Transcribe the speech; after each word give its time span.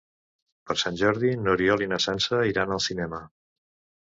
Per 0.69 0.75
Sant 0.83 0.97
Jordi 1.01 1.33
n'Oriol 1.41 1.83
i 1.87 1.89
na 1.93 2.01
Sança 2.07 2.41
iran 2.53 2.75
al 2.79 2.83
cinema. 2.89 3.23